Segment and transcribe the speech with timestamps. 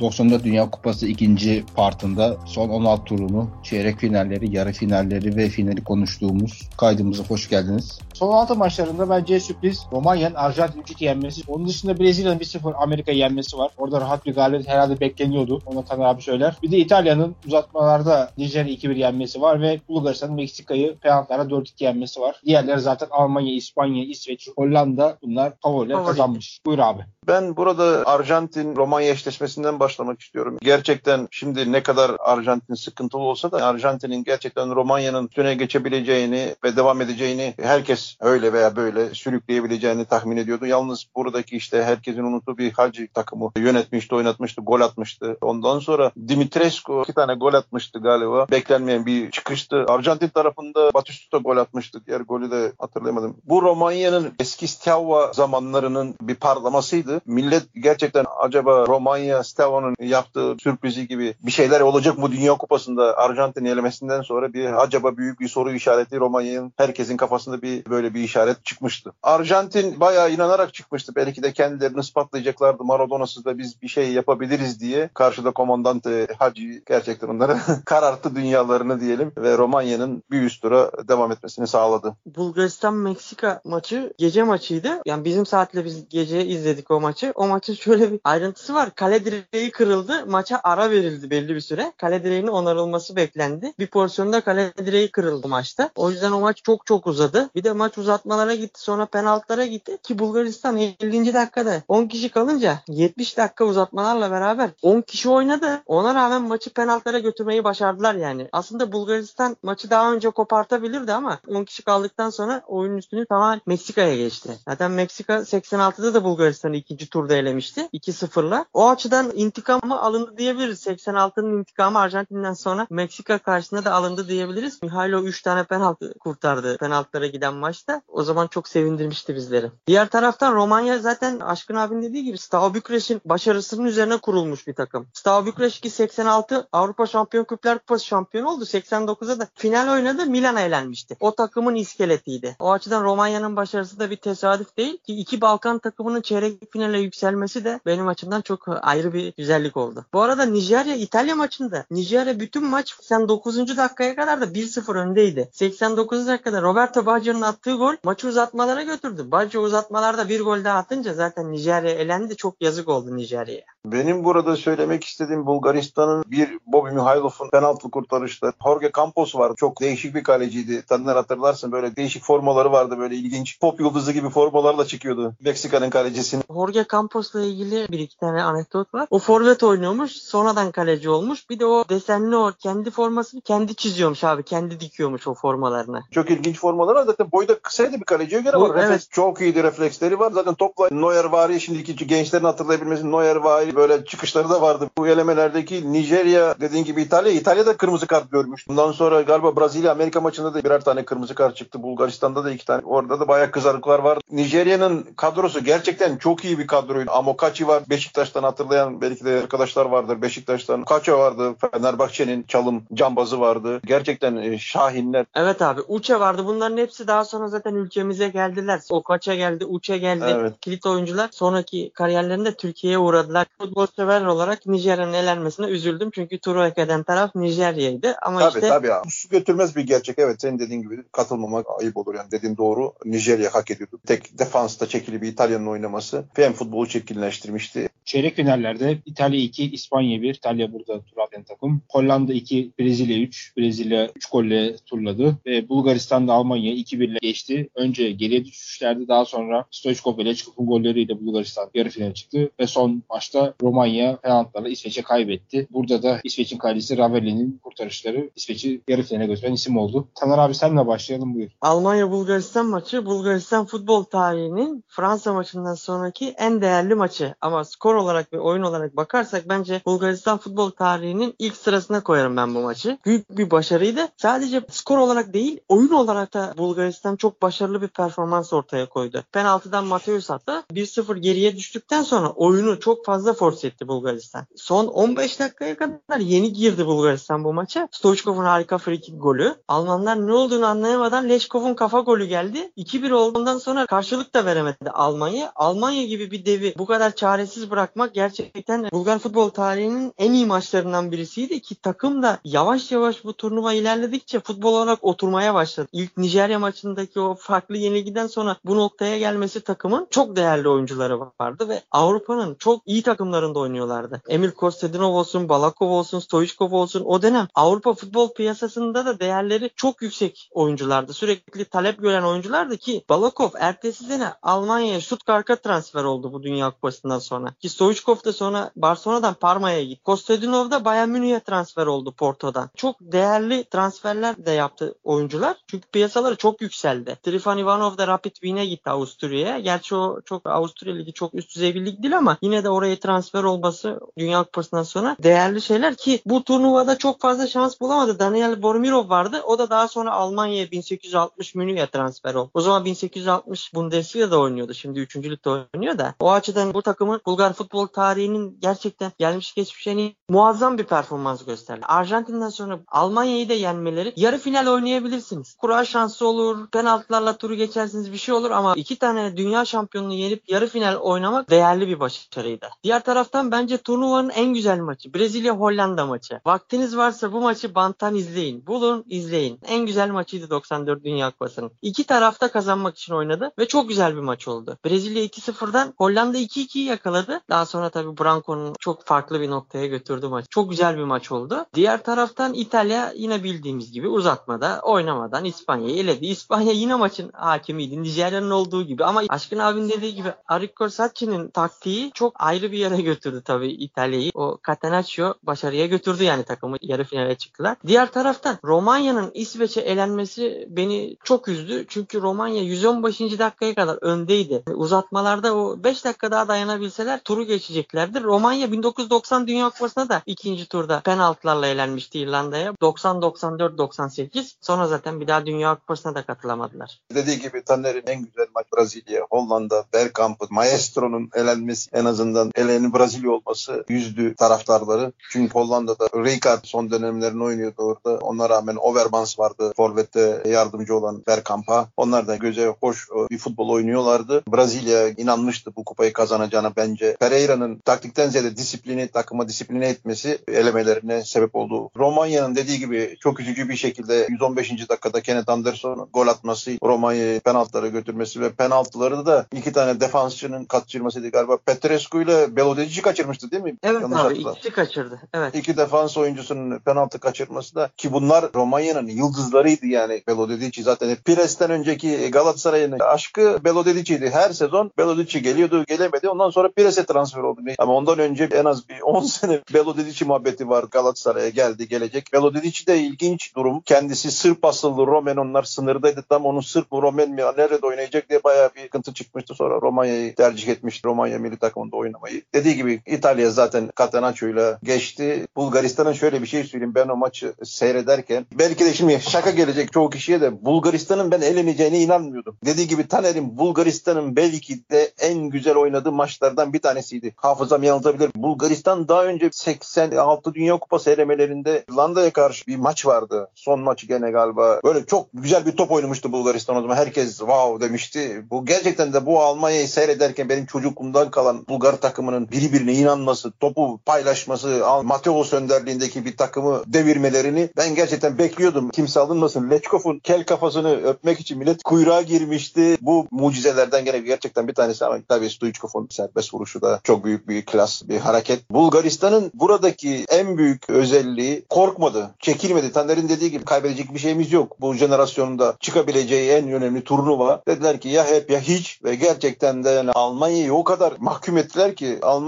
[0.00, 6.68] 94 Dünya Kupası ikinci partında son 16 turunu, çeyrek finalleri, yarı finalleri ve finali konuştuğumuz
[6.76, 7.98] kaydımıza hoş geldiniz.
[8.14, 11.42] Son 16 maçlarında bence sürpriz Romanya'nın Arjantin 3-2 yenmesi.
[11.48, 13.70] Onun dışında Brezilya'nın 1-0 Amerika yenmesi var.
[13.78, 15.62] Orada rahat bir galibiyet herhalde bekleniyordu.
[15.66, 16.56] Ona Taner abi söyler.
[16.62, 22.40] Bir de İtalya'nın uzatmalarda Nijerya 2-1 yenmesi var ve Bulgaristan'ın Meksika'yı penaltılara 4-2 yenmesi var.
[22.46, 26.60] Diğerleri zaten Almanya, İspanya, İsveç, Hollanda bunlar favoriler kazanmış.
[26.66, 27.02] Buyur abi.
[27.26, 30.58] Ben burada Arjantin Romanya eşleşmesinden başlamak istiyorum.
[30.62, 37.00] Gerçekten şimdi ne kadar Arjantin sıkıntılı olsa da Arjantin'in gerçekten Romanya'nın üstüne geçebileceğini ve devam
[37.00, 40.66] edeceğini herkes öyle veya böyle sürükleyebileceğini tahmin ediyordu.
[40.66, 45.36] Yalnız buradaki işte herkesin unuttuğu bir Hacı takımı yönetmişti, oynatmıştı, gol atmıştı.
[45.40, 48.46] Ondan sonra Dimitrescu iki tane gol atmıştı galiba.
[48.50, 49.84] Beklenmeyen bir çıkıştı.
[49.88, 52.00] Arjantin tarafında Batistuta gol atmıştı.
[52.06, 53.36] Diğer golü de hatırlayamadım.
[53.44, 57.11] Bu Romanya'nın eski Steaua zamanlarının bir parlamasıydı.
[57.26, 63.64] Millet gerçekten acaba Romanya Steaua'nın yaptığı sürprizi gibi bir şeyler olacak mı Dünya Kupası'nda Arjantin
[63.64, 68.64] elemesinden sonra bir acaba büyük bir soru işareti Romanya'nın herkesin kafasında bir böyle bir işaret
[68.64, 69.12] çıkmıştı.
[69.22, 71.12] Arjantin bayağı inanarak çıkmıştı.
[71.16, 72.84] Belki de kendilerini ispatlayacaklardı.
[72.84, 75.10] Maradona'sız da biz bir şey yapabiliriz diye.
[75.14, 81.66] Karşıda komandante Hacı gerçekten onları kararttı dünyalarını diyelim ve Romanya'nın bir üst tura devam etmesini
[81.66, 82.16] sağladı.
[82.26, 85.02] Bulgaristan-Meksika maçı gece maçıydı.
[85.06, 87.32] Yani bizim saatle biz gece izledik o maçı.
[87.34, 88.94] O maçın şöyle bir ayrıntısı var.
[88.94, 90.26] Kale direği kırıldı.
[90.26, 91.92] Maça ara verildi belli bir süre.
[91.96, 93.72] Kale direğinin onarılması beklendi.
[93.78, 95.90] Bir pozisyonda kale direği kırıldı maçta.
[95.96, 97.50] O yüzden o maç çok çok uzadı.
[97.54, 98.80] Bir de maç uzatmalara gitti.
[98.80, 99.98] Sonra penaltılara gitti.
[100.02, 101.34] Ki Bulgaristan 50.
[101.34, 105.82] dakikada 10 kişi kalınca 70 dakika uzatmalarla beraber 10 kişi oynadı.
[105.86, 108.48] Ona rağmen maçı penaltılara götürmeyi başardılar yani.
[108.52, 114.16] Aslında Bulgaristan maçı daha önce kopartabilirdi ama 10 kişi kaldıktan sonra oyunun üstünü tamamen Meksika'ya
[114.16, 114.58] geçti.
[114.68, 117.88] Zaten Meksika 86'da da Bulgaristan'ı ikinci turda elemişti.
[117.94, 118.64] 2-0'la.
[118.72, 120.86] O açıdan intikamı alındı diyebiliriz.
[120.86, 124.82] 86'nın intikamı Arjantin'den sonra Meksika karşısında da alındı diyebiliriz.
[124.82, 128.02] Mihailo 3 tane penaltı kurtardı penaltılara giden maçta.
[128.08, 129.70] O zaman çok sevindirmişti bizleri.
[129.86, 135.06] Diğer taraftan Romanya zaten Aşkın abin dediği gibi Steaua Bükreş'in başarısının üzerine kurulmuş bir takım.
[135.12, 138.64] Steaua Bükreş ki 86 Avrupa Şampiyon Kuplar Kupası şampiyon oldu.
[138.64, 140.26] 89'da da final oynadı.
[140.26, 141.16] Milan'a elenmişti.
[141.20, 142.56] O takımın iskeletiydi.
[142.60, 147.64] O açıdan Romanya'nın başarısı da bir tesadüf değil ki iki Balkan takımının çeyrek finale yükselmesi
[147.64, 150.04] de benim açımdan çok ayrı bir güzellik oldu.
[150.12, 153.76] Bu arada Nijerya İtalya maçında Nijerya bütün maç 89.
[153.76, 155.48] dakikaya kadar da 1-0 öndeydi.
[155.52, 159.30] 89 dakikada Roberto Baggio'nun attığı gol maçı uzatmalara götürdü.
[159.30, 162.36] Baggio uzatmalarda bir gol daha atınca zaten Nijerya elendi.
[162.36, 163.71] Çok yazık oldu Nijerya'ya.
[163.86, 169.52] Benim burada söylemek istediğim Bulgaristan'ın bir Bobby Mihailov'un penaltı kurtarışta Jorge Campos var.
[169.56, 170.84] Çok değişik bir kaleciydi.
[170.88, 173.60] Tanrılar hatırlarsın böyle değişik formaları vardı böyle ilginç.
[173.60, 176.42] Pop yıldızı gibi formalarla çıkıyordu Meksika'nın kalecisini.
[176.54, 179.06] Jorge Campos'la ilgili bir iki tane anekdot var.
[179.10, 180.12] O forvet oynuyormuş.
[180.12, 181.50] Sonradan kaleci olmuş.
[181.50, 184.42] Bir de o desenli o kendi formasını kendi çiziyormuş abi.
[184.42, 186.02] Kendi dikiyormuş o formalarını.
[186.10, 187.04] Çok ilginç formalar var.
[187.04, 188.74] Zaten boyda kısaydı bir kaleciye göre Bu, var.
[188.74, 189.08] Refleks, evet.
[189.10, 190.30] Çok iyiydi refleksleri var.
[190.30, 194.90] Zaten topla Neuer vari şimdiki gençlerin hatırlayabilmesi Neuer vari böyle çıkışları da vardı.
[194.98, 197.32] Bu elemelerdeki Nijerya dediğin gibi İtalya.
[197.32, 198.68] İtalya'da kırmızı kart görmüş.
[198.68, 201.82] Bundan sonra galiba Brezilya Amerika maçında da birer tane kırmızı kart çıktı.
[201.82, 202.82] Bulgaristan'da da iki tane.
[202.84, 204.18] Orada da bayağı kızarıklar var.
[204.30, 207.10] Nijerya'nın kadrosu gerçekten çok iyi bir kadroydu.
[207.10, 207.82] Amokachi var.
[207.90, 210.22] Beşiktaş'tan hatırlayan belki de arkadaşlar vardır.
[210.22, 211.54] Beşiktaş'tan Kaço vardı.
[211.60, 213.80] Fenerbahçe'nin çalım cambazı vardı.
[213.86, 215.26] Gerçekten e, şahinler.
[215.34, 216.46] Evet abi Uçe vardı.
[216.46, 218.80] Bunların hepsi daha sonra zaten ülkemize geldiler.
[218.90, 220.24] Okaça geldi, Uçe geldi.
[220.28, 220.52] Evet.
[220.60, 223.46] Kilit oyuncular sonraki kariyerlerinde Türkiye'ye uğradılar.
[223.62, 226.10] Futbol sever olarak Nijerya'nın elenmesine üzüldüm.
[226.14, 228.14] Çünkü turu hak eden taraf Nijerya'ydı.
[228.22, 228.86] Ama Tabii işte tabii.
[228.86, 229.02] ya.
[229.08, 230.18] Su götürmez bir gerçek.
[230.18, 232.14] Evet senin dediğin gibi katılmamak ayıp olur.
[232.14, 232.92] Yani dediğin doğru.
[233.04, 234.00] Nijerya hak ediyordu.
[234.06, 237.88] Tek defansta çekili bir İtalya'nın oynaması hem futbolu çirkinleştirmişti.
[238.04, 240.34] Çeyrek finallerde İtalya 2, İspanya 1.
[240.34, 241.82] İtalya burada tur atan takım.
[241.90, 243.56] Hollanda 2, Brezilya 3.
[243.56, 245.36] Brezilya 3 golle turladı.
[245.46, 247.68] Ve Bulgaristan da Almanya 2-1 ile geçti.
[247.74, 249.08] Önce geriye düşüşlerdi.
[249.08, 252.50] Daha sonra Stoichkov ve Lechkov'un golleriyle Bulgaristan yarı finale çıktı.
[252.60, 255.68] Ve son maçta Romanya penaltılarla İsveç'e kaybetti.
[255.70, 260.08] Burada da İsveç'in kalecisi Ravelli'nin kurtarışları İsveç'i yarı finale götüren isim oldu.
[260.14, 261.50] Taner abi senle başlayalım buyur.
[261.60, 267.34] Almanya-Bulgaristan maçı Bulgaristan futbol tarihinin Fransa maçından sonraki en değerli maçı.
[267.40, 272.54] Ama skor olarak ve oyun olarak bakarsak bence Bulgaristan futbol tarihinin ilk sırasına koyarım ben
[272.54, 272.98] bu maçı.
[273.06, 274.08] Büyük bir başarıydı.
[274.16, 279.24] Sadece skor olarak değil oyun olarak da Bulgaristan çok başarılı bir performans ortaya koydu.
[279.32, 280.64] Penaltıdan Mateus attı.
[280.72, 284.46] 1-0 geriye düştükten sonra oyunu çok fazla force etti Bulgaristan.
[284.56, 287.88] Son 15 dakikaya kadar yeni girdi Bulgaristan bu maça.
[287.90, 289.54] Stoichkov'un harika free kick golü.
[289.68, 292.72] Almanlar ne olduğunu anlayamadan Lechkov'un kafa golü geldi.
[292.76, 295.52] 2-1 olduğundan sonra karşılık da veremedi Almanya.
[295.54, 301.12] Almanya gibi bir devi bu kadar çaresiz bırakmak gerçekten Bulgar futbol tarihinin en iyi maçlarından
[301.12, 305.88] birisiydi ki takım da yavaş yavaş bu turnuva ilerledikçe futbol olarak oturmaya başladı.
[305.92, 311.68] İlk Nijerya maçındaki o farklı yenilgiden sonra bu noktaya gelmesi takımın çok değerli oyuncuları vardı
[311.68, 314.22] ve Avrupa'nın çok iyi takımlarında oynuyorlardı.
[314.28, 320.02] Emil Kostadinov olsun, Balakov olsun, Stoichkov olsun o dönem Avrupa futbol piyasasında da değerleri çok
[320.02, 321.12] yüksek oyunculardı.
[321.12, 327.18] Sürekli talep gören oyunculardı ki Balakov ertesi sene Almanya'ya Stuttgart'a transfer oldu bu Dünya Kupası'ndan
[327.18, 327.54] sonra.
[327.60, 330.02] Ki Stoichkov da sonra Barcelona'dan Parma'ya gitti.
[330.04, 332.70] Kostadinov da Bayern Münih'e transfer oldu Porto'dan.
[332.76, 335.56] Çok değerli transferler de yaptı oyuncular.
[335.66, 337.18] Çünkü piyasaları çok yükseldi.
[337.22, 339.58] Trifan Ivanov da Rapid Wien'e gitti Avusturya'ya.
[339.58, 342.96] Gerçi o çok Avusturya Ligi çok üst düzey bir lig değil ama yine de oraya
[343.00, 348.18] transfer olması Dünya Kupası'ndan sonra değerli şeyler ki bu turnuvada çok fazla şans bulamadı.
[348.18, 349.42] Daniel Bormirov vardı.
[349.46, 352.50] O da daha sonra Almanya'ya 1860 Münih'e transfer oldu.
[352.54, 354.74] O zaman 1860 Bundesliga'da oynuyordu.
[354.74, 355.16] Şimdi 3.
[355.16, 356.14] ligde oynuyor da.
[356.20, 361.86] O açıdan bu takımın Bulgar futbol tarihinin gerçekten gelmiş geçmiş en muazzam bir performans gösterdi.
[361.86, 365.54] Arjantin'den sonra Almanya'yı da yenmeleri yarı final oynayabilirsiniz.
[365.54, 370.48] Kura şansı olur, penaltılarla turu geçersiniz bir şey olur ama iki tane dünya şampiyonunu yenip
[370.48, 372.68] yarı final oynamak değerli bir başarıydı.
[372.82, 376.40] Diğer taraftan bence turnuvanın en güzel maçı Brezilya Hollanda maçı.
[376.46, 378.66] Vaktiniz varsa bu maçı banttan izleyin.
[378.66, 379.60] Bulun izleyin.
[379.66, 381.70] En güzel maçıydı 94 Dünya Kupası'nın.
[381.82, 384.78] İki tarafta kazanmak için oynadı ve çok güzel bir maç oldu.
[384.84, 387.40] Brezilya 2-0'dan Hollanda 2-2'yi yakaladı.
[387.50, 390.46] Daha sonra tabii Branco'nun çok farklı bir noktaya götürdü maç.
[390.50, 391.66] Çok güzel bir maç oldu.
[391.74, 396.26] Diğer taraftan İtalya yine bildiğimiz gibi uzatmada oynamadan İspanya'yı eledi.
[396.26, 398.02] İspanya yine maçın hakimiydi.
[398.02, 402.91] Nijerya'nın olduğu gibi ama Aşkın abinin dediği gibi Arrigo Sacchi'nin taktiği çok ayrı bir yere
[403.00, 404.30] götürdü tabii İtalya'yı.
[404.34, 407.76] O Catenaccio başarıya götürdü yani takımı yarı finale çıktılar.
[407.86, 411.84] Diğer taraftan Romanya'nın İsveç'e elenmesi beni çok üzdü.
[411.88, 413.20] Çünkü Romanya 115.
[413.20, 414.62] dakikaya kadar öndeydi.
[414.74, 418.22] Uzatmalarda o 5 dakika daha dayanabilseler turu geçeceklerdir.
[418.22, 422.70] Romanya 1990 Dünya Kupası'nda da ikinci turda penaltılarla elenmişti İrlanda'ya.
[422.72, 424.54] 90-94-98.
[424.60, 427.00] Sonra zaten bir daha Dünya Kupası'na da katılamadılar.
[427.14, 432.50] Dediği gibi Tanner'in en güzel maç Brezilya, Hollanda, Bergkamp'ın, Maestro'nun elenmesi en azından
[432.82, 435.12] elenin Brezilya olması yüzdü taraftarları.
[435.30, 438.18] Çünkü Hollanda'da Rijkaard son dönemlerini oynuyordu orada.
[438.18, 441.88] Ona rağmen Overmans vardı Forvet'te yardımcı olan Bergkamp'a.
[441.96, 444.42] Onlar da göze hoş e, bir futbol oynuyorlardı.
[444.48, 447.16] Brezilya inanmıştı bu kupayı kazanacağına bence.
[447.20, 451.90] Pereira'nın taktikten ziyade disiplini, takıma disipline etmesi elemelerine sebep oldu.
[451.96, 454.88] Romanya'nın dediği gibi çok üzücü bir şekilde 115.
[454.88, 461.30] dakikada Kenneth Anderson'un gol atması, Romanya'yı penaltılara götürmesi ve penaltıları da iki tane defansçının kaçırmasıydı
[461.30, 461.56] galiba.
[461.56, 463.76] Petrescu ile Belodeci kaçırmıştı değil mi?
[463.82, 465.20] Evet Yanlış abi ikisi kaçırdı.
[465.34, 465.54] Evet.
[465.54, 472.30] İki defans oyuncusunun penaltı kaçırması da ki bunlar Romanya'nın yıldızlarıydı yani Belodedici zaten Pires'ten önceki
[472.30, 474.30] Galatasaray'ın aşkı Belodedici'ydi.
[474.30, 477.60] Her sezon Belodici geliyordu gelemedi ondan sonra Pires'e transfer oldu.
[477.78, 482.32] Ama ondan önce en az bir 10 sene Belodedici muhabbeti var Galatasaray'a geldi gelecek.
[482.32, 483.80] Belodedici de ilginç durum.
[483.80, 488.44] Kendisi Sırp asıllı Romen onlar sınırdaydı tam onun Sırp mı Romen mi nerede oynayacak diye
[488.44, 489.54] bayağı bir sıkıntı çıkmıştı.
[489.54, 491.08] Sonra Romanya'yı tercih etmişti.
[491.08, 492.42] Romanya milli takımında oynamayı.
[492.62, 495.46] Dediği gibi İtalya zaten Catenaccio'yla geçti.
[495.56, 496.94] Bulgaristan'ın şöyle bir şey söyleyeyim.
[496.94, 502.00] Ben o maçı seyrederken belki de şimdi şaka gelecek çoğu kişiye de Bulgaristan'ın ben eleneceğine
[502.00, 502.56] inanmıyordum.
[502.64, 507.34] Dediği gibi Taner'in Bulgaristan'ın belki de en güzel oynadığı maçlardan bir tanesiydi.
[507.36, 508.30] Hafızam yanıltabilir.
[508.36, 513.48] Bulgaristan daha önce 86 Dünya Kupası elemelerinde İrlanda'ya karşı bir maç vardı.
[513.54, 514.80] Son maçı gene galiba.
[514.84, 516.96] Böyle çok güzel bir top oynamıştı Bulgaristan o zaman.
[516.96, 518.44] Herkes wow demişti.
[518.50, 524.82] Bu gerçekten de bu Almanya'yı seyrederken benim çocukluğumdan kalan Bulgar takımının birbirine inanması, topu paylaşması,
[525.02, 528.90] Mateos önderliğindeki bir takımı devirmelerini ben gerçekten bekliyordum.
[528.90, 529.70] Kimse alınmasın.
[529.70, 532.96] Lechkov'un kel kafasını öpmek için millet kuyruğa girmişti.
[533.00, 537.66] Bu mucizelerden gene gerçekten bir tanesi ama tabii Stoichkov'un serbest vuruşu da çok büyük bir
[537.66, 538.70] klas bir hareket.
[538.70, 542.92] Bulgaristan'ın buradaki en büyük özelliği korkmadı, çekilmedi.
[542.92, 544.80] Taner'in dediği gibi kaybedecek bir şeyimiz yok.
[544.80, 547.62] Bu jenerasyonda çıkabileceği en önemli turnuva.
[547.68, 551.94] Dediler ki ya hep ya hiç ve gerçekten de yani Almanya'yı o kadar mahkum ettiler
[551.94, 552.41] ki Almanya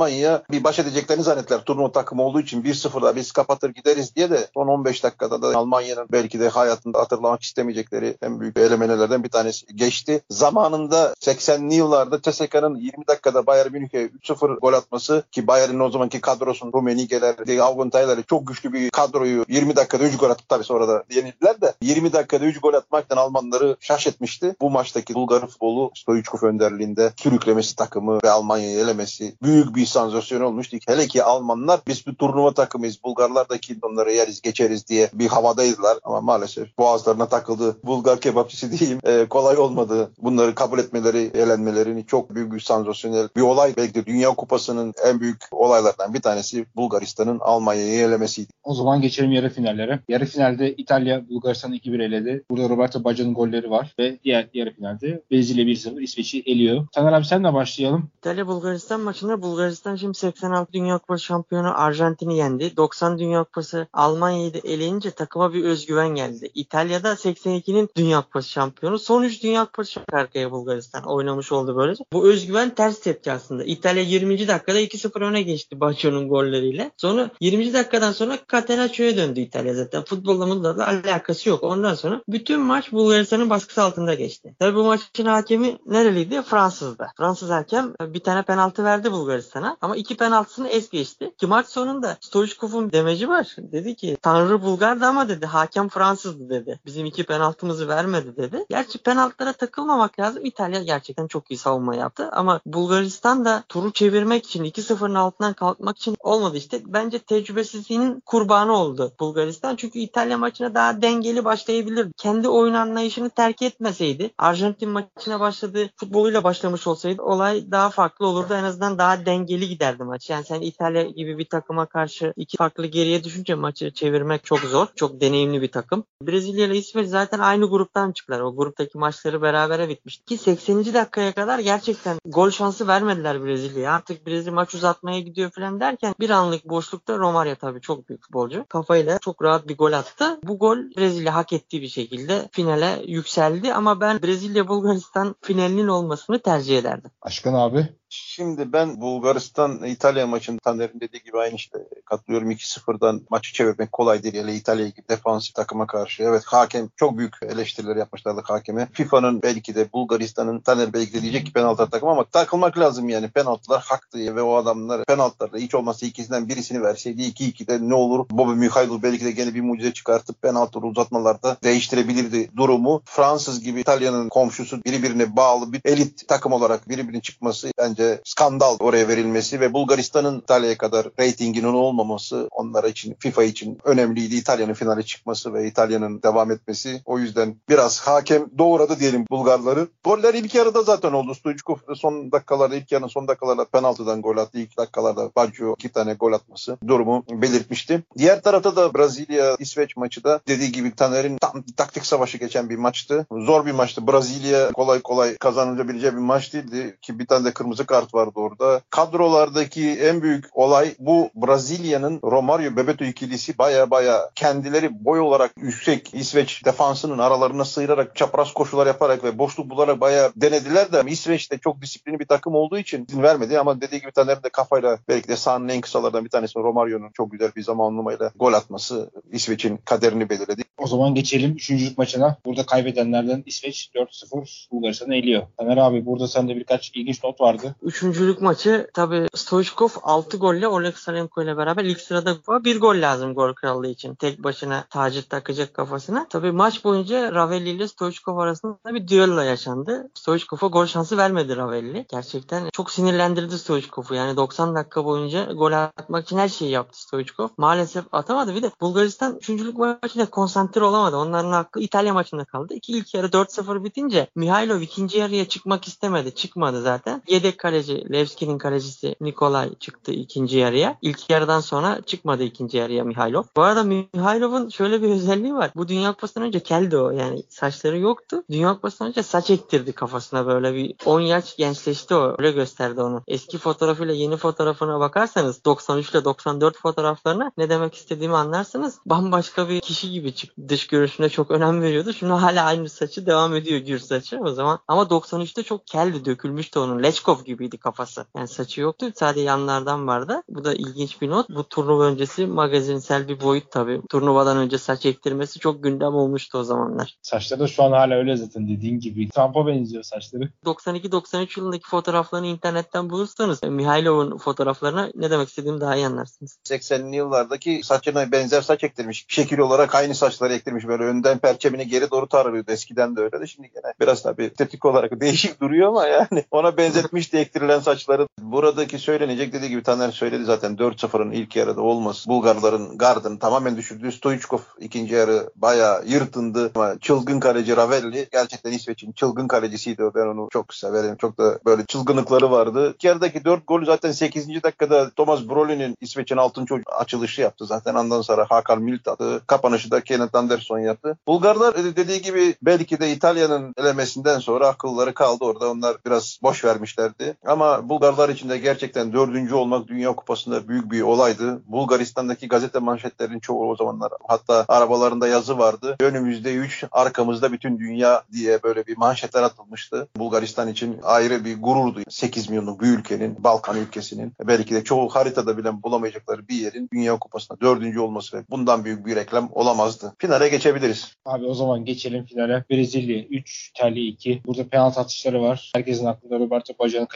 [0.50, 1.64] bir baş edeceklerini zannettiler.
[1.64, 6.06] Turnuva takımı olduğu için 1-0'da biz kapatır gideriz diye de son 15 dakikada da Almanya'nın
[6.12, 10.22] belki de hayatında hatırlamak istemeyecekleri en büyük elemenelerden bir tanesi geçti.
[10.30, 16.20] Zamanında 80'li yıllarda TSK'nın 20 dakikada Bayern Münih'e 3-0 gol atması ki Bayern'in o zamanki
[16.20, 21.04] kadrosun Rummenigge'ler, Augentay'lar çok güçlü bir kadroyu 20 dakikada 3 gol atıp tabii sonra da
[21.10, 24.54] yenildiler de 20 dakikada 3 gol atmaktan Almanları şaşetmişti.
[24.60, 30.76] Bu maçtaki Bulgar futbolu Stoichkov önderliğinde sürüklemesi takımı ve Almanya'yı elemesi büyük bir sansasyon olmuştu.
[30.86, 33.04] Hele ki Almanlar biz bir turnuva takımıyız.
[33.04, 37.76] Bulgarlar da ki onları yeriz geçeriz diye bir havadaydılar ama maalesef boğazlarına takıldı.
[37.84, 40.10] Bulgar kebapçısı diyeyim e, kolay olmadı.
[40.18, 43.74] Bunları kabul etmeleri, elenmelerini çok büyük bir sansasyonel bir olay.
[43.76, 48.52] Belki de Dünya Dünya Kupası'nın en büyük olaylardan bir tanesi Bulgaristan'ın Almanya'yı elemesiydi.
[48.62, 50.00] O zaman geçelim yarı finallere.
[50.08, 52.44] Yarı finalde İtalya Bulgaristan'ı 2-1 eledi.
[52.50, 56.86] Burada Roberto Baggio'nun golleri var ve diğer yarı finalde Brezilya 1-0 İsveç'i eliyor.
[56.92, 58.10] Taner abi senle başlayalım.
[58.18, 59.63] İtalya Bulgaristan maçında Bulgaristan
[60.00, 62.76] şimdi 86 Dünya Kupası şampiyonu Arjantin'i yendi.
[62.76, 66.50] 90 Dünya Kupası Almanya'yı da eleyince takıma bir özgüven geldi.
[66.54, 68.98] İtalya'da 82'nin Dünya Kupası şampiyonu.
[68.98, 72.04] Son 3 Dünya Kupası arkaya Bulgaristan oynamış oldu böylece.
[72.12, 73.64] Bu özgüven ters tepki aslında.
[73.64, 74.48] İtalya 20.
[74.48, 76.90] dakikada 2-0 öne geçti Baggio'nun golleriyle.
[76.96, 77.72] Sonra 20.
[77.72, 80.04] dakikadan sonra Catenaccio'ya döndü İtalya zaten.
[80.04, 81.62] Futbolla da alakası yok.
[81.62, 84.54] Ondan sonra bütün maç Bulgaristan'ın baskısı altında geçti.
[84.58, 86.42] Tabii bu maçın hakemi nereliydi?
[86.42, 87.08] Fransız'da.
[87.16, 89.12] Fransız hakem bir tane penaltı verdi
[89.54, 91.34] Bulgaristan'a ama iki penaltısını es geçti.
[91.38, 93.56] Ki maç sonunda Stoichkov'un demeci var.
[93.58, 96.80] Dedi ki Tanrı Bulgar'dı ama dedi hakem Fransızdı dedi.
[96.86, 98.64] Bizim iki penaltımızı vermedi dedi.
[98.70, 100.44] Gerçi penaltılara takılmamak lazım.
[100.44, 105.98] İtalya gerçekten çok iyi savunma yaptı ama Bulgaristan da turu çevirmek için 2-0'ın altından kalkmak
[105.98, 106.82] için olmadı işte.
[106.86, 109.76] Bence tecrübesizliğinin kurbanı oldu Bulgaristan.
[109.76, 112.08] Çünkü İtalya maçına daha dengeli başlayabilir.
[112.16, 118.54] Kendi oyun anlayışını terk etmeseydi, Arjantin maçına başladığı futboluyla başlamış olsaydı olay daha farklı olurdu.
[118.54, 120.30] En azından daha dengeli giderdi maç.
[120.30, 124.86] Yani sen İtalya gibi bir takıma karşı iki farklı geriye düşünce maçı çevirmek çok zor.
[124.96, 126.04] Çok deneyimli bir takım.
[126.22, 128.40] Brezilya ile İsveç zaten aynı gruptan çıktılar.
[128.40, 130.24] O gruptaki maçları berabere bitmişti.
[130.24, 130.94] Ki 80.
[130.94, 133.92] dakikaya kadar gerçekten gol şansı vermediler Brezilya'ya.
[133.92, 138.64] Artık Brezilya maç uzatmaya gidiyor falan derken bir anlık boşlukta Romario tabii çok büyük futbolcu.
[138.68, 140.40] Kafayla çok rahat bir gol attı.
[140.44, 146.38] Bu gol Brezilya hak ettiği bir şekilde finale yükseldi ama ben Brezilya Bulgaristan finalinin olmasını
[146.38, 147.10] tercih ederdim.
[147.22, 147.88] Aşkın abi.
[148.16, 154.22] Şimdi ben Bulgaristan İtalya maçında Taner'in dediği gibi aynı işte katılıyorum 2-0'dan maçı çevirmek kolay
[154.22, 154.34] değil.
[154.34, 156.22] Hele İtalya gibi defansif takıma karşı.
[156.22, 158.88] Evet hakem çok büyük eleştiriler yapmışlardı hakeme.
[158.92, 163.28] FIFA'nın belki de Bulgaristan'ın Taner belki de diyecek ki penaltı takım ama takılmak lazım yani.
[163.28, 168.26] Penaltılar haktı ve o adamlar penaltılarda hiç olmazsa ikisinden birisini verseydi 2-2'de ne olur?
[168.30, 173.02] Bobby Mikhailov belki de gene bir mucize çıkartıp penaltıları uzatmalarda değiştirebilirdi durumu.
[173.04, 179.08] Fransız gibi İtalya'nın komşusu birbirine bağlı bir elit takım olarak birbirinin çıkması bence skandal oraya
[179.08, 184.36] verilmesi ve Bulgaristan'ın İtalya'ya kadar reytinginin olmaması onlar için FIFA için önemliydi.
[184.36, 187.02] İtalya'nın finale çıkması ve İtalya'nın devam etmesi.
[187.04, 189.88] O yüzden biraz hakem doğradı diyelim Bulgarları.
[190.04, 191.34] Goller ilk yarıda zaten oldu.
[191.34, 194.58] Stoichkov son dakikalarda ilk yarının son dakikalarda penaltıdan gol attı.
[194.58, 198.02] İlk dakikalarda Baggio iki tane gol atması durumu belirtmişti.
[198.18, 202.76] Diğer tarafta da Brezilya İsveç maçı da dediği gibi Taner'in tam taktik savaşı geçen bir
[202.76, 203.26] maçtı.
[203.32, 204.06] Zor bir maçtı.
[204.06, 208.80] Brezilya kolay kolay kazanılabileceği bir maç değildi ki bir tane de kırmızı kart vardı orada.
[208.90, 216.14] Kadrolardaki en büyük olay bu Brezilya'nın Romario Bebeto ikilisi baya baya kendileri boy olarak yüksek
[216.14, 221.58] İsveç defansının aralarına sıyırarak çapraz koşular yaparak ve boşluk bularak baya denediler de İsveç de
[221.58, 225.28] çok disiplinli bir takım olduğu için izin vermedi ama dediği gibi Taner'in de kafayla belki
[225.28, 230.30] de sahanın en kısalardan bir tanesi Romario'nun çok güzel bir zamanlamayla gol atması İsveç'in kaderini
[230.30, 230.62] belirledi.
[230.78, 232.36] O zaman geçelim üçüncülük maçına.
[232.44, 235.42] Burada kaybedenlerden İsveç 4-0 Bulgaristan'ı eliyor.
[235.56, 237.74] Taner abi burada sende birkaç ilginç not vardı.
[237.84, 243.34] Üçüncülük maçı tabii Stoichkov 6 golle Oleg Salenko ile beraber ilk sırada bir gol lazım
[243.34, 244.14] gol krallığı için.
[244.14, 246.26] Tek başına tacı takacak kafasına.
[246.30, 250.10] Tabii maç boyunca Ravelli ile Stoichkov arasında bir düello yaşandı.
[250.14, 252.06] Stoichkov'a gol şansı vermedi Ravelli.
[252.10, 254.14] Gerçekten çok sinirlendirdi Stoichkov'u.
[254.14, 257.48] Yani 90 dakika boyunca gol atmak için her şeyi yaptı Stoichkov.
[257.56, 258.54] Maalesef atamadı.
[258.54, 261.16] Bir de Bulgaristan üçüncülük maçında konsantre olamadı.
[261.16, 262.74] Onların hakkı İtalya maçında kaldı.
[262.74, 266.34] İki ilk yarı 4-0 bitince Mihailov ikinci yarıya çıkmak istemedi.
[266.34, 267.22] Çıkmadı zaten.
[267.28, 270.98] Yedek kaleci Levski'nin kalecisi Nikolay çıktı ikinci yarıya.
[271.02, 273.42] İlk yarıdan sonra çıkmadı ikinci yarıya Mihailov.
[273.56, 275.70] Bu arada Mihailov'un şöyle bir özelliği var.
[275.76, 277.10] Bu Dünya Kupası'ndan önce keldi o.
[277.10, 278.42] Yani saçları yoktu.
[278.50, 282.34] Dünya Kupası'ndan önce saç ektirdi kafasına böyle bir 10 yaş gençleşti o.
[282.38, 283.22] Öyle gösterdi onu.
[283.28, 288.98] Eski fotoğrafıyla yeni fotoğrafına bakarsanız 93 ile 94 fotoğraflarına ne demek istediğimi anlarsınız.
[289.06, 290.68] Bambaşka bir kişi gibi çıktı.
[290.68, 292.12] Dış görünüşüne çok önem veriyordu.
[292.12, 294.78] Şimdi hala aynı saçı devam ediyor gür saçı o zaman.
[294.88, 297.02] Ama 93'te çok keldi dökülmüştü onun.
[297.02, 298.26] Leçkov gibiydi kafası.
[298.36, 299.12] Yani saçı yoktu.
[299.14, 300.42] Sadece yanlardan vardı.
[300.48, 301.50] Bu da ilginç bir not.
[301.50, 304.00] Bu turnuva öncesi magazinsel bir boyut tabii.
[304.10, 307.18] Turnuvadan önce saç ektirmesi çok gündem olmuştu o zamanlar.
[307.22, 309.28] Saçları da şu an hala öyle zaten dediğin gibi.
[309.28, 310.48] Trump'a benziyor saçları.
[310.64, 316.58] 92-93 yılındaki fotoğraflarını internetten bulursanız Mihailov'un fotoğraflarına ne demek istediğimi daha iyi anlarsınız.
[316.64, 319.24] 80'li yıllardaki saçına benzer saç ektirmiş.
[319.28, 320.86] Şekil olarak aynı saçları ektirmiş.
[320.86, 322.72] Böyle önden perçemini geri doğru tarıyordu.
[322.72, 326.76] Eskiden de öyle de şimdi gene biraz tabii estetik olarak değişik duruyor ama yani ona
[326.76, 332.28] benzetmiş de ektirilen saçları buradaki söylenecek dediği gibi Taner söyledi zaten 4-0'ın ilk yarıda olması.
[332.28, 334.12] Bulgarların gardını tamamen düşürdü.
[334.12, 340.02] Stoichkov ikinci yarı bayağı yırtındı ama çılgın kaleci Ravelli gerçekten İsveç'in çılgın kalecisiydi.
[340.14, 341.16] Ben onu çok severim.
[341.16, 342.90] Çok da böyle çılgınlıkları vardı.
[342.94, 344.62] İlk yarıdaki 4 golü zaten 8.
[344.62, 347.66] dakikada Thomas Brolin'in İsveç'in altın çocuk açılışı yaptı.
[347.66, 349.42] Zaten ondan sonra Hakan Milt attı.
[349.46, 351.18] Kapanışı da Kenneth Anderson yaptı.
[351.26, 355.70] Bulgarlar dediği gibi belki de İtalya'nın elemesinden sonra akılları kaldı orada.
[355.70, 357.33] Onlar biraz boş vermişlerdi.
[357.46, 361.62] Ama Bulgarlar için de gerçekten dördüncü olmak Dünya Kupası'nda büyük bir olaydı.
[361.66, 365.96] Bulgaristan'daki gazete manşetlerinin çoğu o zamanlar hatta arabalarında yazı vardı.
[366.00, 370.08] Önümüzde 3, arkamızda bütün dünya diye böyle bir manşetler atılmıştı.
[370.16, 372.00] Bulgaristan için ayrı bir gururdu.
[372.08, 377.18] 8 milyonluk bir ülkenin, Balkan ülkesinin belki de çoğu haritada bile bulamayacakları bir yerin Dünya
[377.18, 380.14] Kupası'nda dördüncü olması ve bundan büyük bir reklam olamazdı.
[380.18, 381.14] Finale geçebiliriz.
[381.24, 382.64] Abi o zaman geçelim finale.
[382.70, 384.42] Brezilya 3, İtalya 2.
[384.46, 385.70] Burada penaltı atışları var.
[385.74, 386.74] Herkesin aklında Roberto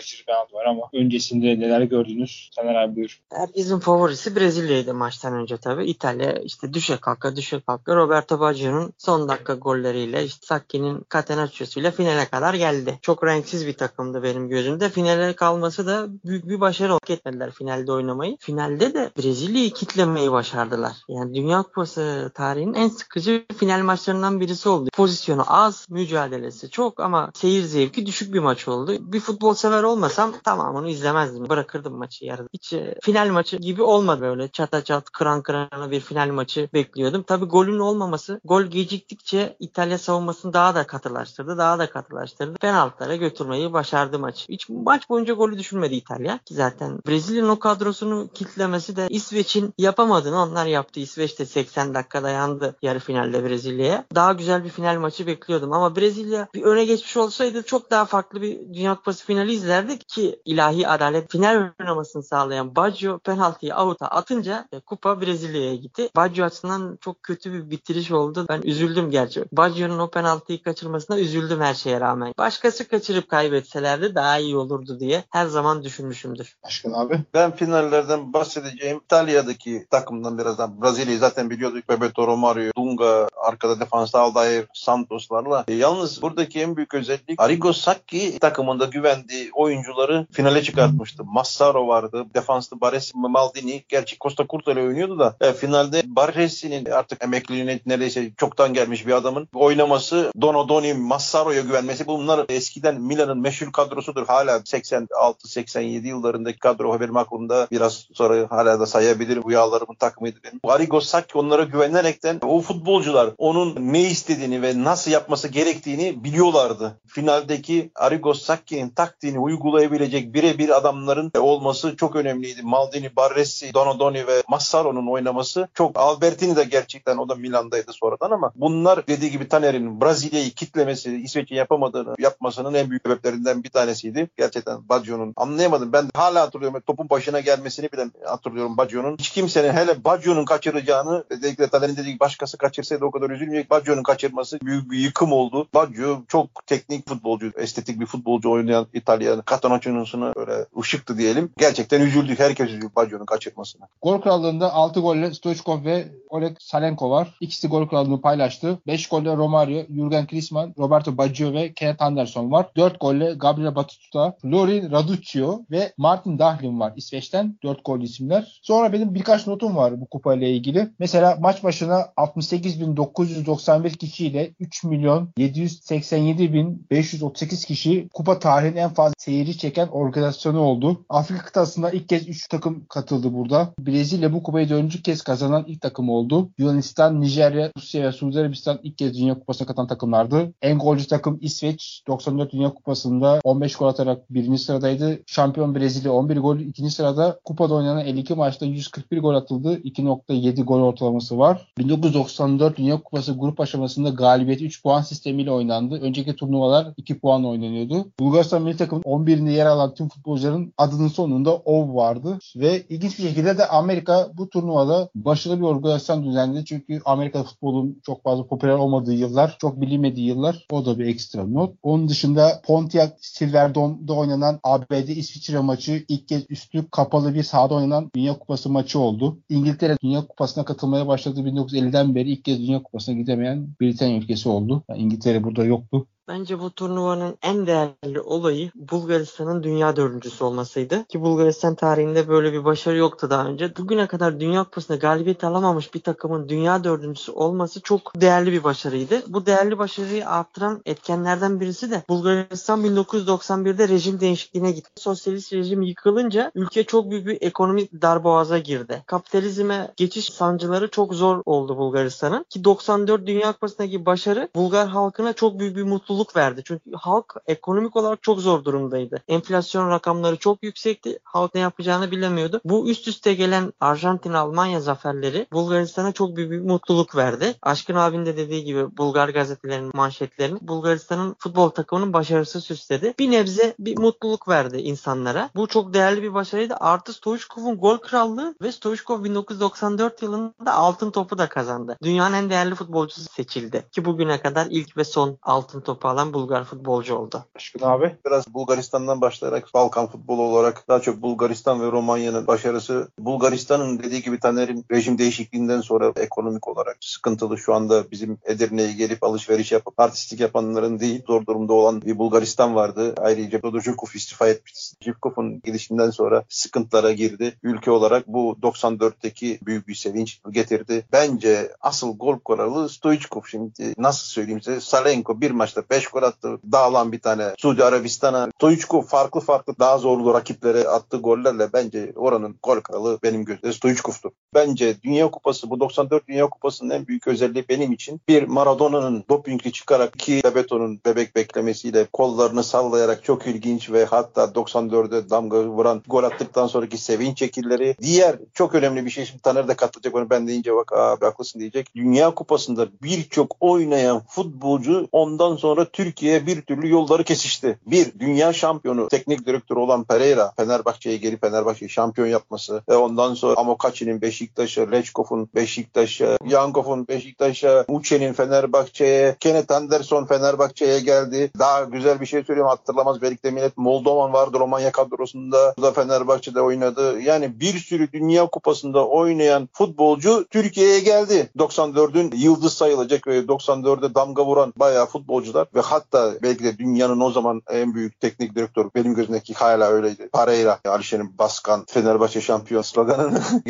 [0.08, 2.50] Kaçırı penaltı var ama öncesinde neler gördünüz?
[2.56, 3.20] Taner abi buyur.
[3.32, 5.86] Herkesin favorisi Brezilya'ydı maçtan önce tabii.
[5.86, 12.24] İtalya işte düşe kalka düşe kalka Roberto Baggio'nun son dakika golleriyle işte Sakki'nin Catenaccio'suyla finale
[12.24, 12.98] kadar geldi.
[13.02, 14.88] Çok renksiz bir takımdı benim gözümde.
[14.88, 17.00] Finale kalması da büyük bir başarı oldu.
[17.08, 18.36] Etmediler finalde oynamayı.
[18.40, 20.92] Finalde de Brezilya'yı kitlemeyi başardılar.
[21.08, 24.90] Yani Dünya Kupası tarihinin en sıkıcı final maçlarından birisi oldu.
[24.92, 28.96] Pozisyonu az, mücadelesi çok ama seyir zevki düşük bir maç oldu.
[29.00, 31.48] Bir futbol sever olmasam tamamını izlemezdim.
[31.48, 32.48] Bırakırdım maçı yarıda.
[32.52, 34.48] Hiç e, final maçı gibi olmadı böyle.
[34.48, 37.22] Çata çat, kıran kırana bir final maçı bekliyordum.
[37.22, 41.58] Tabii golün olmaması, gol geciktikçe İtalya savunmasını daha da katılaştırdı.
[41.58, 42.58] Daha da katılaştırdı.
[42.58, 44.46] Penaltılara götürmeyi başardı maçı.
[44.48, 46.38] Hiç maç boyunca golü düşürmedi İtalya.
[46.38, 51.00] Ki zaten Brezilya'nın o kadrosunu kitlemesi de İsveç'in yapamadığını onlar yaptı.
[51.00, 54.04] İsveç de 80 dakika dayandı yarı finalde Brezilya'ya.
[54.14, 58.42] Daha güzel bir final maçı bekliyordum ama Brezilya bir öne geçmiş olsaydı çok daha farklı
[58.42, 59.58] bir Dünya Kupası finali
[59.88, 66.08] izlerdik ki ilahi adalet final oynamasını sağlayan Baggio penaltıyı avuta atınca e, kupa Brezilya'ya gitti.
[66.16, 68.46] Baggio açısından çok kötü bir bitiriş oldu.
[68.48, 69.44] Ben üzüldüm gerçi.
[69.52, 72.34] Baggio'nun o penaltıyı kaçırmasına üzüldüm her şeye rağmen.
[72.38, 76.56] Başkası kaçırıp kaybetselerdi daha iyi olurdu diye her zaman düşünmüşümdür.
[76.64, 77.20] Başkan abi.
[77.34, 79.00] Ben finallerden bahsedeceğim.
[79.04, 81.88] İtalya'daki takımdan birazdan Brezilya'yı zaten biliyorduk.
[81.88, 85.64] Bebeto Romario, Dunga, arkada defansta Aldair, Santos'larla.
[85.68, 91.24] E, yalnız buradaki en büyük özellik Arrigo Sacchi takımında güvendiği oyuncuları finale çıkartmıştı.
[91.24, 92.26] Massaro vardı.
[92.34, 93.84] Defansta Baresi Maldini.
[93.88, 99.12] Gerçi Costa Curta ile oynuyordu da e, finalde Baresi'nin artık emekliliğine neredeyse çoktan gelmiş bir
[99.12, 104.26] adamın oynaması, Donadoni, Massaro'ya güvenmesi bunlar eskiden Milan'ın meşhur kadrosudur.
[104.26, 109.42] Hala 86-87 yıllarındaki kadro benim aklımda biraz sonra hala da sayabilirim.
[109.48, 110.60] Rüyalarımın takımıydı benim.
[110.64, 117.00] Arrigo Sacchi onlara güvenerekten o futbolcular onun ne istediğini ve nasıl yapması gerektiğini biliyorlardı.
[117.06, 122.62] Finaldeki Arrigo Sacchi'nin taktiğini uygulayabilecek birebir adamların olması çok önemliydi.
[122.62, 128.52] Maldini, Barresi, Donadoni ve Massaro'nun oynaması çok Albertini de gerçekten o da Milan'daydı sonradan ama
[128.54, 134.28] bunlar dediği gibi Taner'in Brezilya'yı kitlemesi, İsveç'in yapamadığını yapmasının en büyük sebeplerinden bir tanesiydi.
[134.36, 135.92] Gerçekten Baggio'nun anlayamadım.
[135.92, 139.16] Ben hala hatırlıyorum topun başına gelmesini bile hatırlıyorum Baggio'nun.
[139.16, 143.70] Hiç kimsenin hele Baggio'nun kaçıracağını özellikle Taner'in dediği gibi başkası kaçırsaydı o kadar üzülmeyecek.
[143.70, 145.68] Baggio'nun kaçırması büyük bir yıkım oldu.
[145.74, 151.50] Baggio çok teknik futbolcu, estetik bir futbolcu oynayan İtalyan Catenaccio'nun öyle ışıktı diyelim.
[151.58, 152.38] Gerçekten üzüldük.
[152.38, 153.88] Herkes üzüldü Baggio'nun kaçırmasına.
[154.02, 157.34] Gol krallığında 6 golle Stoichkov ve Oleg Salenko var.
[157.40, 158.78] İkisi gol krallığını paylaştı.
[158.86, 162.66] 5 golle Romario, Jurgen Klinsmann, Roberto Baggio ve Kenneth Anderson var.
[162.76, 167.58] 4 golle Gabriel Batistuta, Florin Raduccio ve Martin Dahlin var İsveç'ten.
[167.62, 168.60] 4 gol isimler.
[168.62, 170.88] Sonra benim birkaç notum var bu kupayla ilgili.
[170.98, 179.88] Mesela maç başına 68.991 kişiyle 3 milyon 787.538 kişi kupa tarihinin en fazla seyirci çeken
[179.88, 181.04] organizasyonu oldu.
[181.08, 183.74] Afrika kıtasında ilk kez 3 takım katıldı burada.
[183.78, 186.50] Brezilya bu kupayı dördüncü kez kazanan ilk takım oldu.
[186.58, 190.52] Yunanistan, Nijerya, Rusya ve Suudi Arabistan ilk kez Dünya Kupası'na katılan takımlardı.
[190.62, 195.20] En golcü takım İsveç 94 Dünya Kupası'nda 15 gol atarak birinci sıradaydı.
[195.26, 197.40] Şampiyon Brezilya 11 gol ikinci sırada.
[197.44, 199.74] Kupada oynanan 52 maçta 141 gol atıldı.
[199.74, 201.68] 2.7 gol ortalaması var.
[201.78, 206.00] 1994 Dünya Kupası grup aşamasında galibiyeti 3 puan sistemiyle oynandı.
[206.02, 208.06] Önceki turnuvalar 2 puan oynanıyordu.
[208.20, 212.38] Bulgaristan milli takımın 11'inde yer alan tüm futbolcuların adının sonunda OV vardı.
[212.56, 216.64] Ve ilginç bir şekilde de Amerika bu turnuvada başarılı bir organizasyon düzenledi.
[216.64, 220.66] Çünkü Amerika futbolun çok fazla popüler olmadığı yıllar, çok bilinmediği yıllar.
[220.70, 221.74] O da bir ekstra not.
[221.82, 228.10] Onun dışında Pontiac Silverdome'da oynanan ABD İsviçre maçı ilk kez üstü kapalı bir sahada oynanan
[228.14, 229.38] Dünya Kupası maçı oldu.
[229.48, 234.82] İngiltere Dünya Kupası'na katılmaya başladığı 1950'den beri ilk kez Dünya Kupası'na gidemeyen Britanya ülkesi oldu.
[234.88, 236.06] Yani İngiltere burada yoktu.
[236.28, 241.04] Bence bu turnuvanın en değerli olayı Bulgaristan'ın dünya dördüncüsü olmasıydı.
[241.04, 243.76] Ki Bulgaristan tarihinde böyle bir başarı yoktu daha önce.
[243.76, 249.22] Bugüne kadar Dünya Kupası'nda galibiyet alamamış bir takımın dünya dördüncüsü olması çok değerli bir başarıydı.
[249.28, 254.90] Bu değerli başarıyı arttıran etkenlerden birisi de Bulgaristan 1991'de rejim değişikliğine gitti.
[254.96, 259.02] Sosyalist rejim yıkılınca ülke çok büyük bir ekonomik darboğaza girdi.
[259.06, 262.46] Kapitalizme geçiş sancıları çok zor oldu Bulgaristan'ın.
[262.50, 266.62] Ki 94 Dünya Kupası'ndaki başarı Bulgar halkına çok büyük bir mutluluk verdi.
[266.64, 269.22] Çünkü halk ekonomik olarak çok zor durumdaydı.
[269.28, 271.18] Enflasyon rakamları çok yüksekti.
[271.24, 272.60] Halk ne yapacağını bilemiyordu.
[272.64, 277.54] Bu üst üste gelen Arjantin-Almanya zaferleri Bulgaristan'a çok büyük bir mutluluk verdi.
[277.62, 283.14] Aşkın abin de dediği gibi Bulgar gazetelerinin manşetlerini Bulgaristan'ın futbol takımının başarısı süsledi.
[283.18, 285.50] Bir nebze bir mutluluk verdi insanlara.
[285.56, 286.74] Bu çok değerli bir başarıydı.
[286.80, 291.96] Artı Stoichkov'un gol krallığı ve Stoichkov 1994 yılında altın topu da kazandı.
[292.02, 293.86] Dünyanın en değerli futbolcusu seçildi.
[293.92, 297.44] Ki bugüne kadar ilk ve son altın topu alan Bulgar futbolcu oldu.
[297.56, 298.16] Aşkın abi.
[298.26, 304.40] Biraz Bulgaristan'dan başlayarak Balkan futbolu olarak daha çok Bulgaristan ve Romanya'nın başarısı Bulgaristan'ın dediği gibi
[304.40, 310.40] Taner'in rejim değişikliğinden sonra ekonomik olarak sıkıntılı şu anda bizim Edirne'ye gelip alışveriş yapıp artistik
[310.40, 313.14] yapanların değil zor durumda olan bir Bulgaristan vardı.
[313.16, 314.96] Ayrıca Dodo Zhukov istifa etmişti.
[315.04, 317.58] Zhukhov'un gidişinden sonra sıkıntılara girdi.
[317.62, 321.06] Ülke olarak bu 94'teki büyük bir sevinç getirdi.
[321.12, 326.58] Bence asıl gol kralı Stoichkov şimdi nasıl söyleyeyim size Salenko bir maçta 5 gol attı.
[326.72, 328.48] Dağılan bir tane Suudi Arabistan'a.
[328.54, 334.32] Stoichkov farklı farklı daha zorlu rakiplere attığı gollerle bence oranın gol kralı benim gözümde Stoichkov'tu.
[334.54, 339.72] Bence Dünya Kupası bu 94 Dünya Kupası'nın en büyük özelliği benim için bir Maradona'nın dopingli
[339.72, 346.24] çıkarak iki Bebeto'nun bebek beklemesiyle kollarını sallayarak çok ilginç ve hatta 94'e damga vuran gol
[346.24, 347.96] attıktan sonraki sevinç şekilleri.
[348.02, 351.60] Diğer çok önemli bir şey şimdi Taner de katılacak onu ben deyince bak abi haklısın
[351.60, 351.94] diyecek.
[351.96, 357.78] Dünya Kupası'nda birçok oynayan futbolcu ondan sonra Türkiye'ye bir türlü yolları kesişti.
[357.86, 363.54] Bir, dünya şampiyonu teknik direktörü olan Pereira Fenerbahçe'ye geri Fenerbahçe'yi şampiyon yapması ve ondan sonra
[363.56, 371.50] Amokachi'nin Beşiktaş'a, Lechkov'un Beşiktaş'a, Yankov'un Beşiktaş'a, Uçe'nin Fenerbahçe'ye, Kenneth Anderson Fenerbahçe'ye geldi.
[371.58, 375.74] Daha güzel bir şey söyleyeyim hatırlamaz belki de millet Moldovan vardı Romanya kadrosunda.
[375.78, 377.20] O da Fenerbahçe'de oynadı.
[377.20, 381.50] Yani bir sürü Dünya Kupası'nda oynayan futbolcu Türkiye'ye geldi.
[381.58, 387.30] 94'ün yıldız sayılacak ve 94'e damga vuran bayağı futbolcular ve hatta belki de dünyanın o
[387.30, 390.28] zaman en büyük teknik direktörü benim gözümdeki hala öyleydi.
[390.32, 393.42] Pareira, Alişer'in Baskan, Fenerbahçe şampiyon sloganını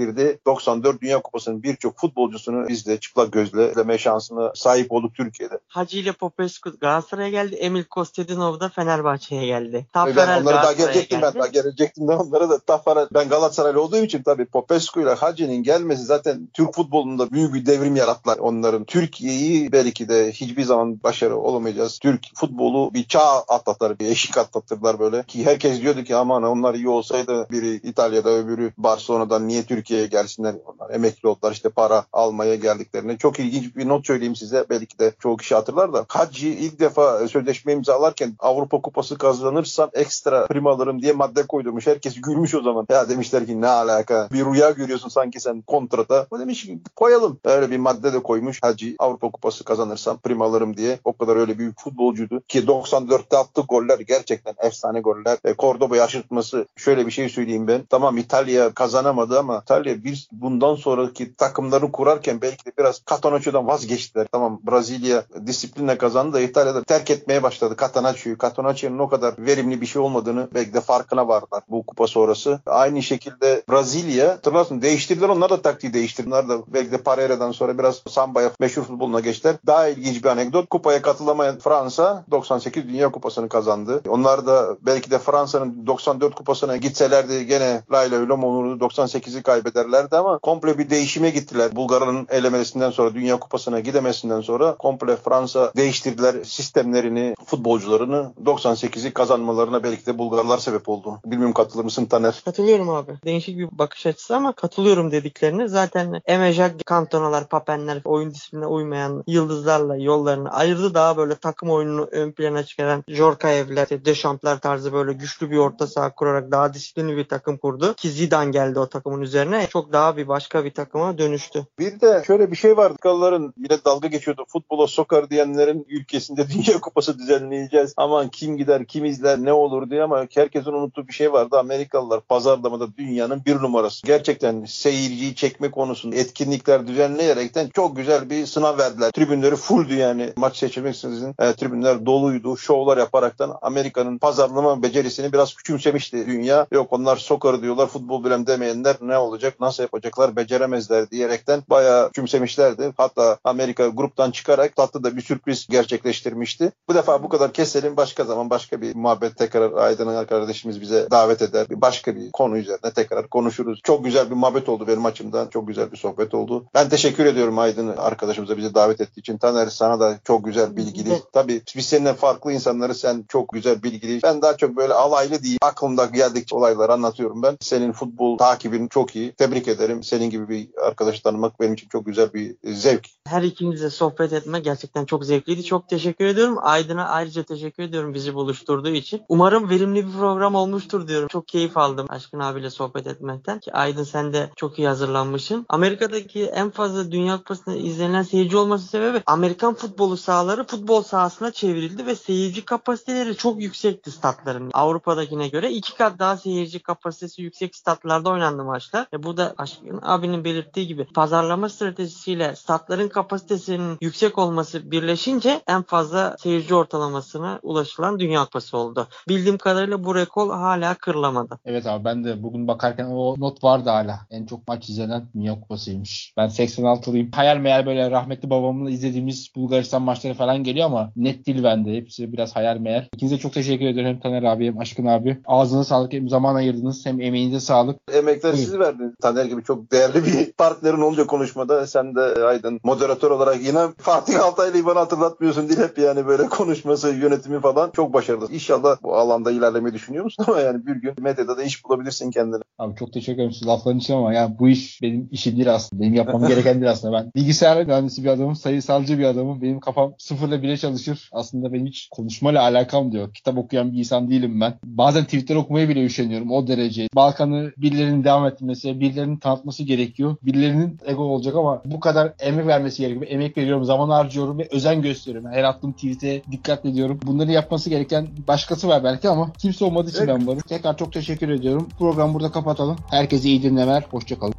[0.00, 0.38] gerçekleştirdi.
[0.46, 5.58] 94 Dünya Kupası'nın birçok futbolcusunu biz de çıplak gözle izleme şansına sahip olduk Türkiye'de.
[5.68, 7.54] Hacı ile Popescu Galatasaray'a geldi.
[7.54, 9.86] Emil Kostadinov da Fenerbahçe'ye geldi.
[9.94, 11.38] ben Taferel onları daha gelecektim ben geldi.
[11.38, 16.02] daha gelecektim de onlara da Tafarel ben Galatasaraylı olduğum için tabii Popescu ile Hacı'nin gelmesi
[16.02, 18.84] zaten Türk futbolunda büyük bir devrim yarattılar onların.
[18.84, 21.98] Türkiye'yi belki de hiçbir zaman başarı olamayacağız.
[21.98, 25.22] Türk futbolu bir çağ atlattılar, bir eşik atlattılar böyle.
[25.22, 30.54] Ki herkes diyordu ki aman onlar iyi olsaydı biri İtalya'da öbürü Barcelona'dan niye Türkiye'ye gelsinler?
[30.66, 33.18] Onlar emekli oldular işte para almaya geldiklerini.
[33.18, 34.64] Çok ilginç bir not söyleyeyim size.
[34.70, 36.04] Belki de çoğu kişi hatırlar da.
[36.08, 41.86] Hacı ilk defa sözleşme imzalarken Avrupa Kupası kazanırsam ekstra prim alırım diye madde koydurmuş.
[41.86, 42.86] Herkes gülmüş o zaman.
[42.90, 44.28] Ya demişler ki ne alaka?
[44.32, 46.26] Bir rüya görüyorsun sanki sen kontrata.
[46.30, 47.40] O demiş ki koyalım.
[47.44, 48.62] Öyle bir madde de koymuş.
[48.62, 50.98] Hacı Avrupa Kupası kazanırsam prim alırım diye.
[51.04, 55.38] O kadar öyle büyük futbolcuydu ki 94'te attığı goller gerçekten efsane goller.
[55.44, 57.82] E, Cordoba'yı aşırtması şöyle bir şey söyleyeyim ben.
[57.90, 64.26] Tamam İtalya kazanamadı ama İtalya bir bundan sonraki takımları kurarken belki de biraz Catenaccio'dan vazgeçtiler.
[64.32, 68.38] Tamam Brezilya disiplinle kazandı da İtalya'da terk etmeye başladı Catenaccio'yu.
[68.38, 72.60] Catenaccio'nun o kadar verimli bir şey olmadığını belki de farkına vardılar bu kupa sonrası.
[72.66, 76.48] Aynı şekilde Brezilya hatırlarsın değiştirdiler onlar da taktiği değiştirdiler.
[76.48, 79.56] Da belki de Pereira'dan sonra biraz sambaya meşhur futboluna geçtiler.
[79.66, 80.68] Daha ilginç bir anekdot.
[80.68, 84.02] Kupaya katılamayan Fransa 98 Dünya Kupası'nı kazandı.
[84.08, 88.84] Onlar da belki de Fransa'nın 94 kupasına gitselerdi gene Layla olurdu.
[88.84, 91.76] 98'i kaybederlerdi ama komple bir değişime gittiler.
[91.76, 100.06] Bulgar'ın elemesinden sonra Dünya Kupası'na gidemesinden sonra komple Fransa değiştirdiler sistemlerini, futbolcularını 98'i kazanmalarına belki
[100.06, 101.20] de Bulgarlar sebep oldu.
[101.24, 102.42] Bilmiyorum katılır mısın Taner?
[102.44, 103.12] Katılıyorum abi.
[103.24, 105.68] Değişik bir bakış açısı ama katılıyorum dediklerine.
[105.68, 110.94] Zaten Emejak, Kantonalar, Papenler oyun disipline uymayan yıldızlarla yollarını ayırdı.
[110.94, 116.14] Daha böyle takım oyununu ön plana çıkaran Jorkaevler, Deschamps'lar tarzı böyle güçlü bir orta saha
[116.14, 117.94] kurarak daha disiplinli bir takım kurdu.
[117.94, 119.59] Ki Zidane geldi o takımın üzerine.
[119.66, 121.66] Çok daha bir başka bir takıma dönüştü.
[121.78, 122.96] Bir de şöyle bir şey vardı.
[123.00, 124.44] Kalıların bile dalga geçiyordu.
[124.48, 127.94] Futbola sokar diyenlerin ülkesinde Dünya Kupası düzenleyeceğiz.
[127.96, 131.58] Aman kim gider, kim izler, ne olur diye ama herkesin unuttuğu bir şey vardı.
[131.58, 134.06] Amerikalılar pazarlamada dünyanın bir numarası.
[134.06, 139.10] Gerçekten seyirciyi çekme konusunda etkinlikler düzenleyerekten çok güzel bir sınav verdiler.
[139.10, 142.56] Tribünleri fulldü yani maç seçimi görmeksizin e, tribünler doluydu.
[142.56, 146.66] Şovlar yaparaktan Amerika'nın pazarlama becerisini biraz küçümsemişti dünya.
[146.72, 152.92] Yok onlar soccer diyorlar futbol bilem demeyenler ne olacak nasıl yapacaklar beceremezler diyerekten bayağı küçümsemişlerdi.
[152.96, 156.72] Hatta Amerika gruptan çıkarak tatlı da bir sürpriz gerçekleştirmişti.
[156.88, 161.42] Bu defa bu kadar keselim başka zaman başka bir muhabbet tekrar Aydın kardeşimiz bize davet
[161.42, 161.70] eder.
[161.70, 163.80] Bir başka bir konu üzerine tekrar konuşuruz.
[163.84, 165.48] Çok güzel bir muhabbet oldu benim açımdan.
[165.48, 166.66] Çok güzel bir sohbet oldu.
[166.74, 169.38] Ben teşekkür ediyorum Aydın arkadaşımıza bizi davet ettiği için.
[169.38, 171.22] Taner sana da çok güzel bilgili.
[171.32, 174.22] Tabii biz seninle farklı insanları sen çok güzel bilgili.
[174.22, 175.58] Ben daha çok böyle alaylı değil.
[175.62, 177.56] Aklımda geldikçe olayları anlatıyorum ben.
[177.60, 179.32] Senin futbol takibin çok iyi.
[179.40, 180.02] Tebrik ederim.
[180.02, 183.06] Senin gibi bir arkadaş tanımak benim için çok güzel bir zevk.
[183.26, 185.64] Her ikinizle sohbet etme gerçekten çok zevkliydi.
[185.64, 186.56] Çok teşekkür ediyorum.
[186.60, 189.22] Aydın'a ayrıca teşekkür ediyorum bizi buluşturduğu için.
[189.28, 191.28] Umarım verimli bir program olmuştur diyorum.
[191.28, 193.60] Çok keyif aldım Aşkın abiyle sohbet etmekten.
[193.60, 195.66] Ki Aydın sen de çok iyi hazırlanmışsın.
[195.68, 202.06] Amerika'daki en fazla Dünya Kupası'nda izlenen seyirci olması sebebi Amerikan futbolu sahaları futbol sahasına çevrildi
[202.06, 204.70] ve seyirci kapasiteleri çok yüksekti statların.
[204.74, 209.06] Avrupa'dakine göre iki kat daha seyirci kapasitesi yüksek statlarda oynandı maçlar.
[209.12, 215.82] Ve bu da Aşkın abinin belirttiği gibi pazarlama stratejisiyle statların kapasitesinin yüksek olması birleşince en
[215.82, 219.08] fazla seyirci ortalamasına ulaşılan Dünya Kupası oldu.
[219.28, 221.58] Bildiğim kadarıyla bu rekor hala kırılamadı.
[221.64, 224.20] Evet abi ben de bugün bakarken o not vardı hala.
[224.30, 226.32] En çok maç izlenen Dünya Kupası'ymış.
[226.36, 227.36] Ben 86'lıyım.
[227.36, 231.96] Hayal meyal böyle rahmetli babamla izlediğimiz Bulgaristan maçları falan geliyor ama net değil bende.
[231.96, 233.04] Hepsi biraz hayal meyal.
[233.14, 235.40] İkinize çok teşekkür ederim hem Taner abi hem Aşkın abi.
[235.46, 238.00] Ağzına sağlık hem zaman ayırdınız hem emeğinize sağlık.
[238.12, 239.09] Emekler siz verdiniz.
[239.22, 244.44] Taner gibi çok değerli bir partnerin olunca konuşmada sen de Aydın moderatör olarak yine Fatih
[244.44, 248.52] Altaylı'yı bana hatırlatmıyorsun değil hep yani böyle konuşması, yönetimi falan çok başarılı.
[248.52, 252.62] İnşallah bu alanda ilerlemeyi düşünüyor musun ama yani bir gün medyada da iş bulabilirsin kendine.
[252.78, 256.02] Abi çok teşekkür ederim siz lafların için ama yani bu iş benim işim değil aslında.
[256.02, 257.12] Benim yapmam gereken değil aslında.
[257.12, 259.62] Ben bilgisayar mühendisi bir adamım, sayısalcı bir adamım.
[259.62, 261.30] Benim kafam sıfırla bire çalışır.
[261.32, 263.34] Aslında benim hiç konuşmayla alakam diyor.
[263.34, 264.74] Kitap okuyan bir insan değilim ben.
[264.84, 267.08] Bazen Twitter okumaya bile üşeniyorum o derece.
[267.14, 270.36] Balkan'ı birilerinin devam ettirmesi, birilerinin tanıtması gerekiyor.
[270.42, 273.26] Birilerinin ego olacak ama bu kadar emek vermesi gerekiyor.
[273.28, 275.50] Emek veriyorum, zaman harcıyorum ve özen gösteriyorum.
[275.50, 277.20] Her attığım tweet'e dikkat ediyorum.
[277.22, 280.28] Bunları yapması gereken başkası var belki ama kimse olmadığı için Evet.
[280.28, 280.60] ben varım.
[280.68, 281.88] Tekrar çok teşekkür ediyorum.
[281.98, 282.96] Programı burada kapatalım.
[283.10, 284.04] Herkese iyi dinlemeler.
[284.10, 284.54] Hoşçakalın.